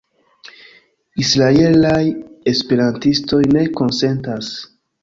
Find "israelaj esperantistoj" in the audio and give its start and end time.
1.25-3.45